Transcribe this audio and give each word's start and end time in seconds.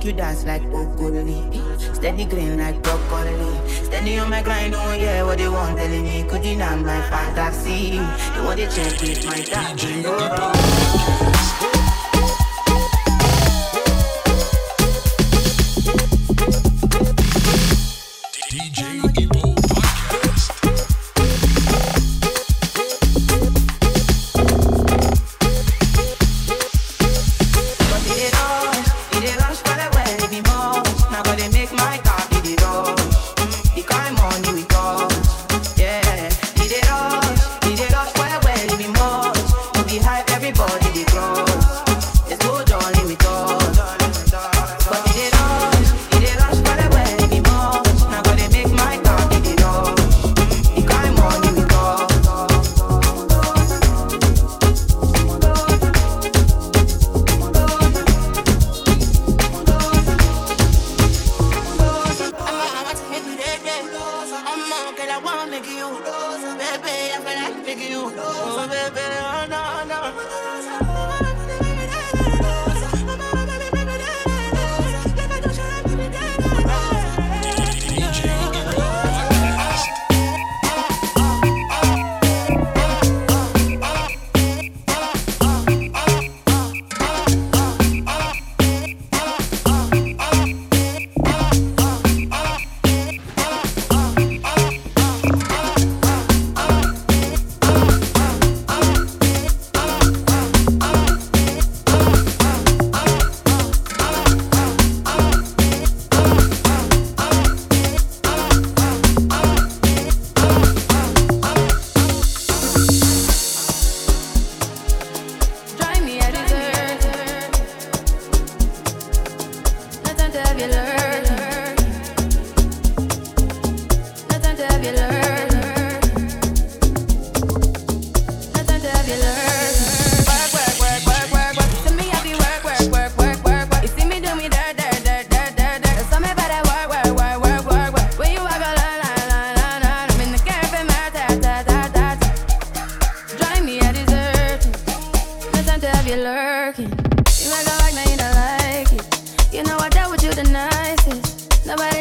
Make 0.00 0.06
you 0.06 0.12
dance 0.14 0.46
like 0.46 0.62
broccoli. 0.70 1.44
Steady 1.92 2.24
green 2.24 2.56
like 2.56 2.82
broccoli. 2.82 3.68
Steady 3.68 4.18
on 4.18 4.30
my 4.30 4.42
grind, 4.42 4.74
oh 4.74 4.94
yeah, 4.94 5.22
what 5.24 5.36
they 5.36 5.46
want 5.46 5.76
telling 5.76 6.04
me. 6.04 6.24
Could 6.26 6.42
you 6.42 6.56
not 6.56 6.78
my 6.78 7.02
fantasy? 7.10 7.98
They 7.98 8.40
want 8.42 8.58
to 8.60 8.66
check 8.74 8.98
with 9.02 9.26
my 9.26 9.44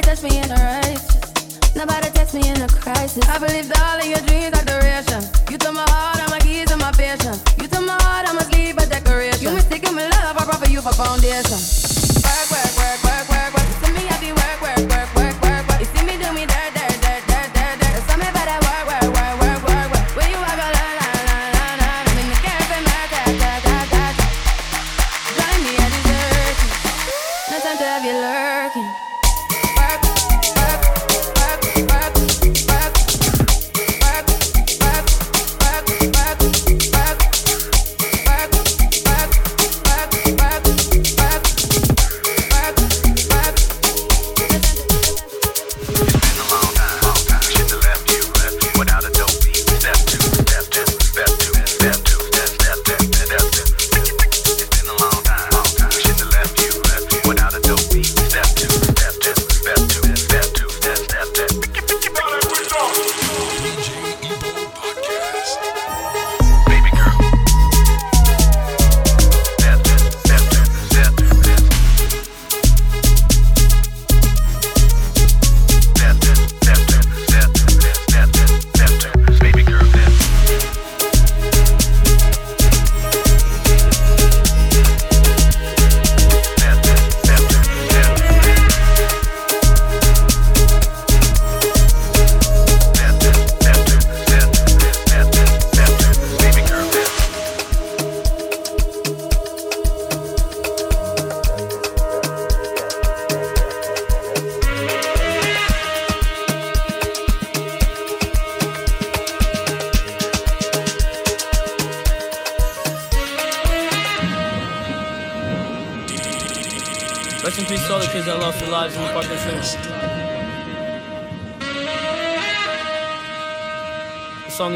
Test 0.09 0.23
me 0.23 0.39
in 0.39 0.49
a 0.49 0.55
righteous. 0.55 1.75
Nobody 1.75 2.09
text 2.09 2.33
me 2.33 2.49
in 2.49 2.59
a 2.63 2.67
crisis. 2.67 3.23
I 3.29 3.37
believe 3.37 3.71
all 3.79 3.99
of 3.99 4.05
your 4.07 4.17
dreams 4.25 4.55
like 4.55 4.65
duration. 4.65 5.21
You 5.51 5.59
took 5.59 5.75
my 5.75 5.85
heart, 5.87 6.17
I'm 6.17 6.31
my 6.31 6.39
keys, 6.39 6.71
and 6.71 6.81
my 6.81 6.89
passion. 6.89 7.35
You 7.61 7.67
took 7.67 7.85
my 7.85 7.93
heart, 8.01 8.27
I 8.27 8.33
must 8.33 8.51
leave 8.51 8.75
a 8.79 8.87
decoration. 8.87 9.43
You 9.43 9.51
mistaken 9.53 9.93
my 9.93 10.09
love, 10.09 10.35
I 10.35 10.45
brought 10.45 10.65
for 10.65 10.67
you 10.71 10.81
for 10.81 10.93
foundation. 10.93 11.88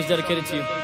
Daddy. 0.07 0.21
dedicated 0.21 0.45
to 0.45 0.55
you. 0.57 0.82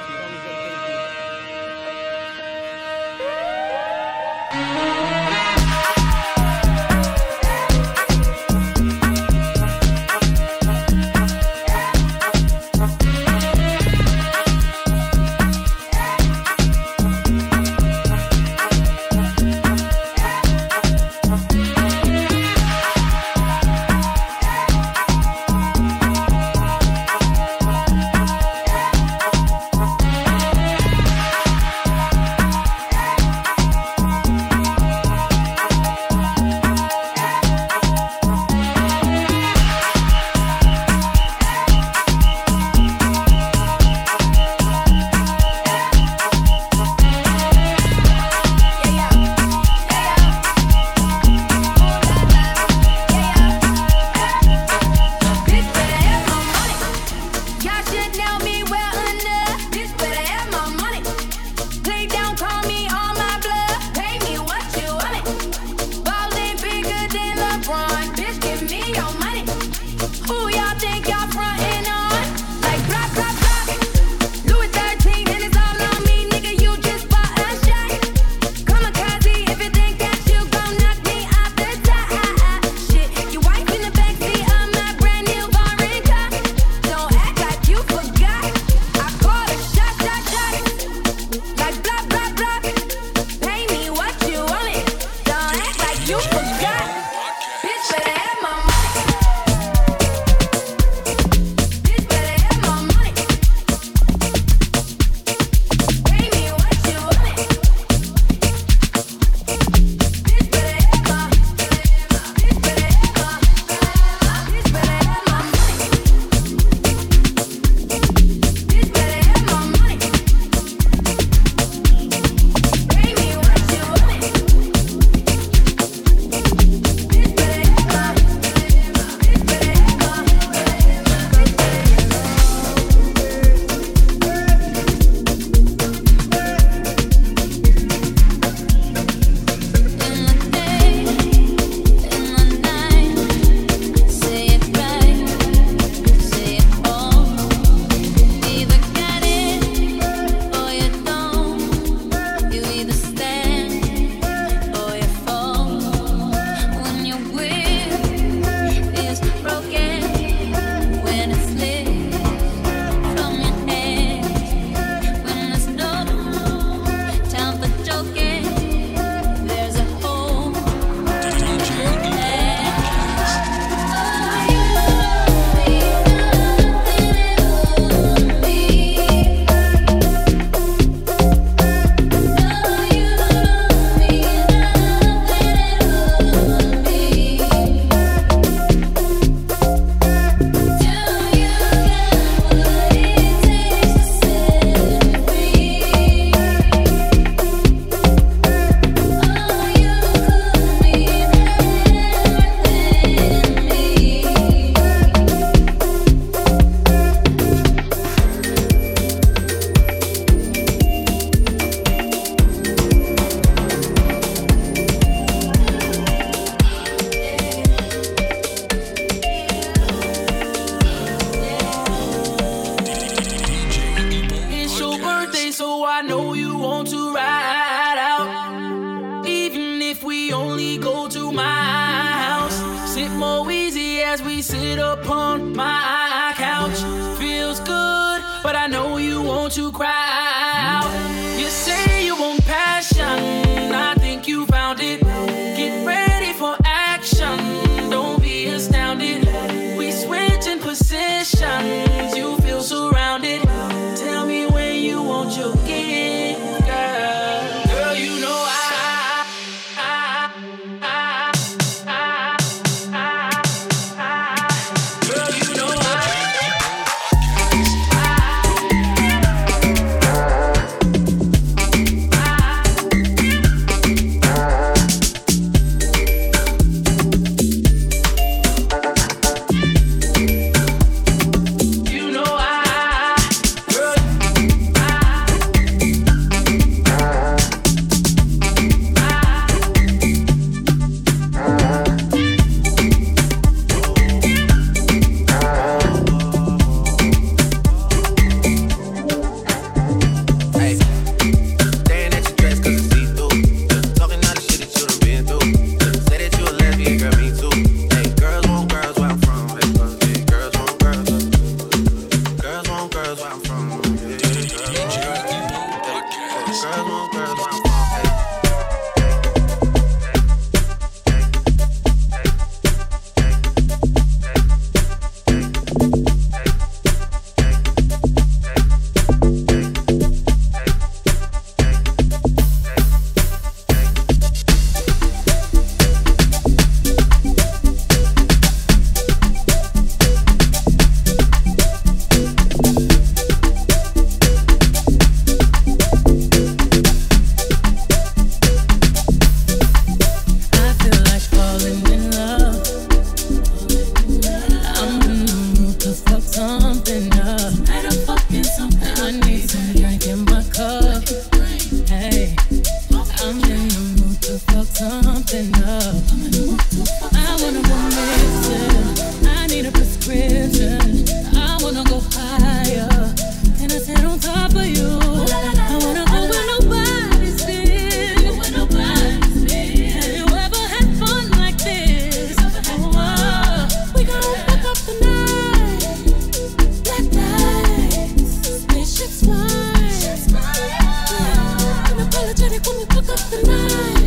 Come 392.49 392.79
and 392.79 392.89
cook 392.89 393.09
up 393.09 393.19
tonight. 393.29 393.98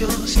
yours. 0.00 0.39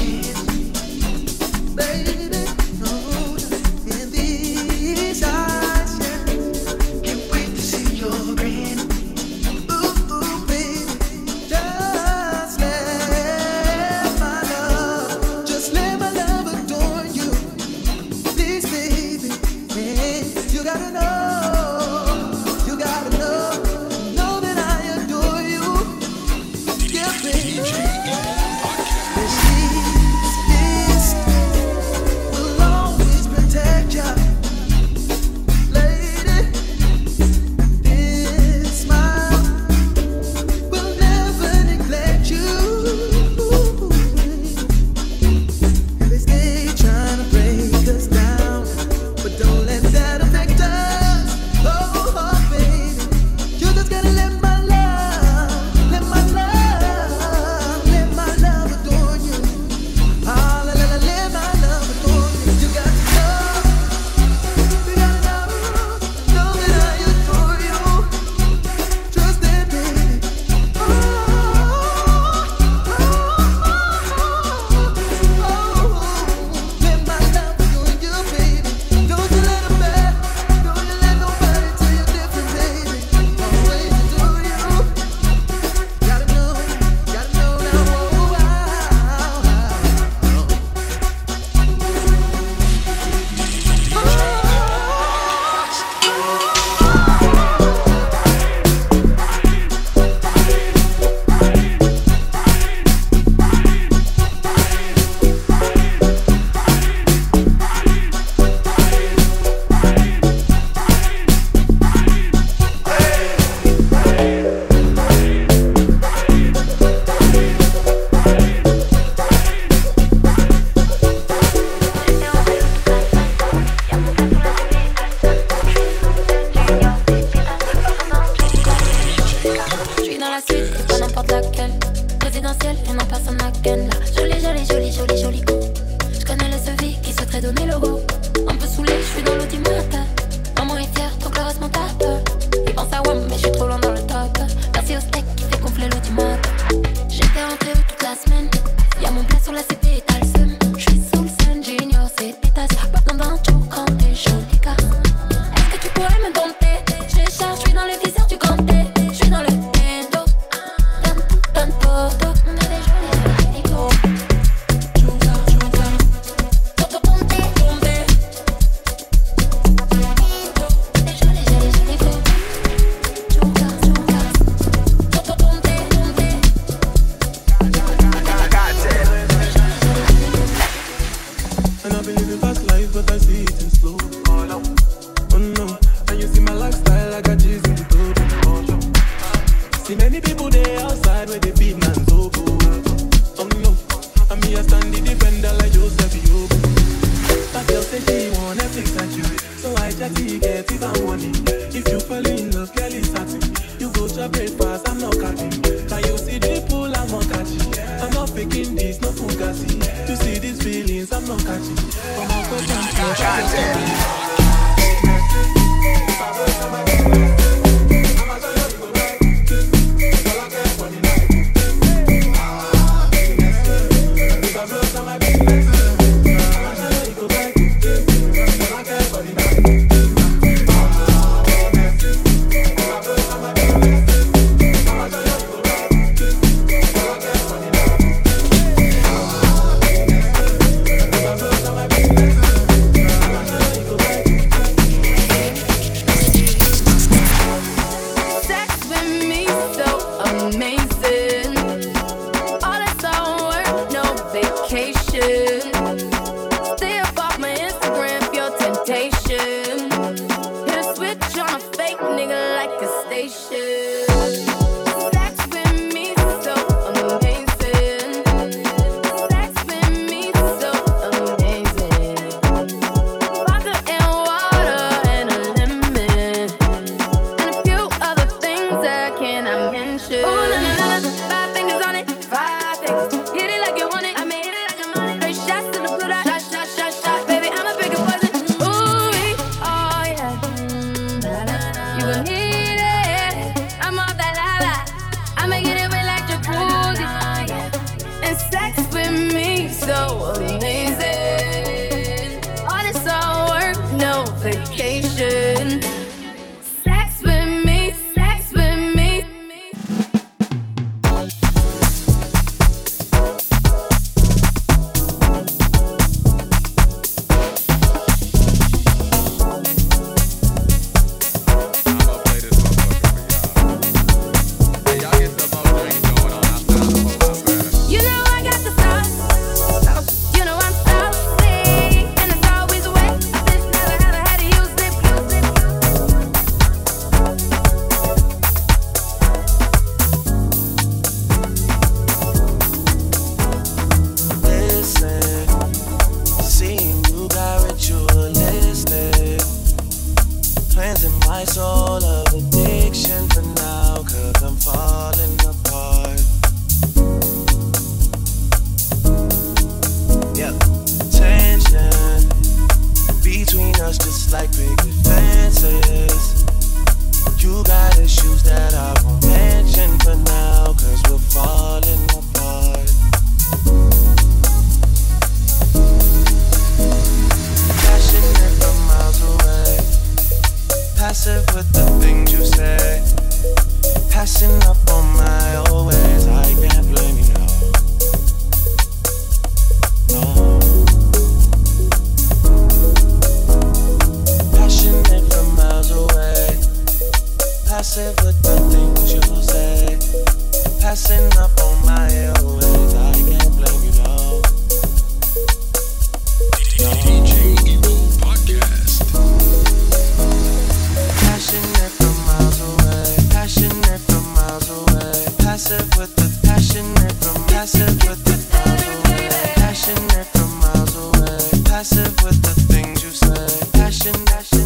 Oh, 424.02 424.59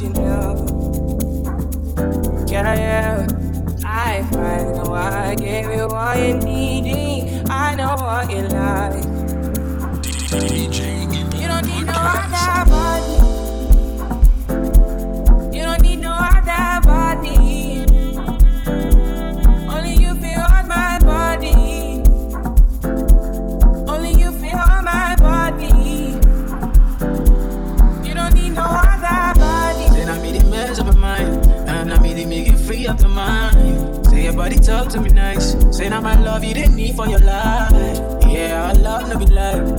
original. 0.00 0.54
Can 2.46 2.66
I 2.66 2.76
ever? 2.76 3.26
I 3.84 4.22
find 4.30 4.76
know 4.76 4.92
I 4.92 5.34
gave 5.34 5.64
you 5.64 5.88
all 5.88 6.16
you 6.16 6.34
needed. 6.34 7.48
I 7.48 7.74
know 7.74 7.96
what 7.96 8.30
you 8.30 8.42
like. 8.42 8.57
your 34.28 34.36
body 34.36 34.56
talk 34.56 34.90
to 34.90 35.00
me 35.00 35.08
nice. 35.08 35.56
Saying 35.74 35.92
I'm 35.92 36.02
my 36.02 36.20
love 36.20 36.44
you 36.44 36.52
didn't 36.52 36.76
need 36.76 36.94
for 36.96 37.06
your 37.08 37.20
life. 37.20 37.72
Yeah, 38.28 38.70
I 38.70 38.72
love 38.72 39.08
no 39.08 39.18
be. 39.18 39.26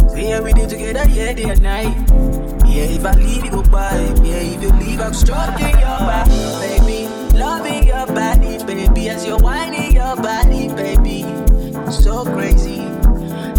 Say 0.09 0.29
yeah, 0.29 0.41
we 0.41 0.53
did 0.53 0.69
together, 0.69 1.07
yeah, 1.09 1.33
day 1.33 1.43
and 1.43 1.61
night. 1.61 1.95
Yeah, 2.65 2.95
if 2.97 3.05
I 3.05 3.13
leave, 3.13 3.45
you 3.45 3.51
go 3.51 3.61
by. 3.61 3.93
Yeah, 4.23 4.53
if 4.53 4.61
you 4.63 4.71
leave, 4.81 5.01
I'm 5.01 5.13
stroking 5.13 5.77
your 5.85 5.99
body, 6.09 6.41
baby. 6.65 6.99
Loving 7.37 7.83
your 7.85 8.07
body, 8.07 8.57
baby, 8.65 9.09
as 9.09 9.23
you're 9.23 9.37
whining 9.37 9.93
your 9.93 10.15
body, 10.15 10.67
baby. 10.69 11.21
So 11.91 12.25
crazy. 12.25 12.81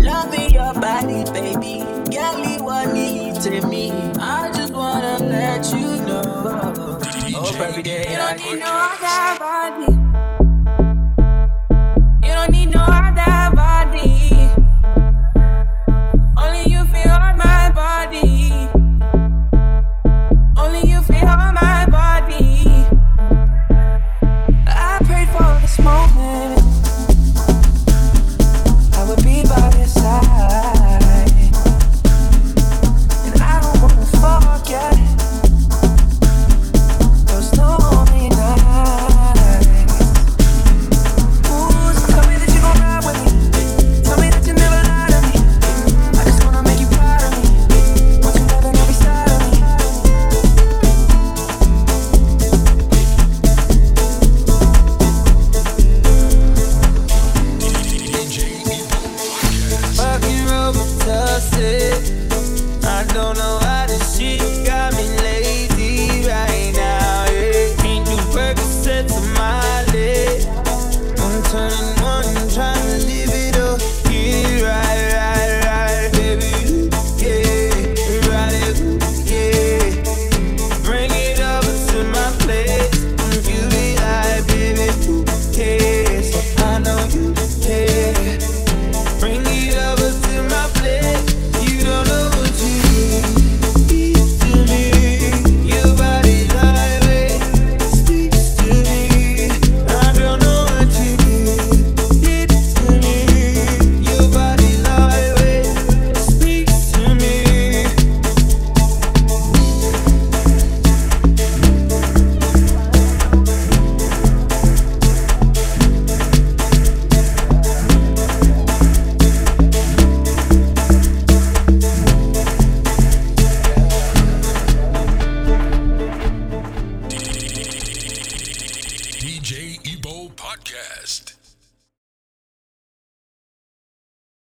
Loving 0.02 0.50
your 0.50 0.74
body, 0.74 1.22
baby. 1.30 1.84
Girl, 2.10 2.38
you 2.44 2.64
want 2.64 2.92
me 2.94 3.32
to 3.42 3.66
me. 3.68 3.92
I 4.18 4.50
just 4.52 4.72
wanna 4.72 5.18
let 5.22 5.70
you 5.70 5.86
know. 6.04 6.98
Oh, 7.32 7.52
baby, 7.58 7.88
yeah, 7.88 8.34
I 8.34 8.36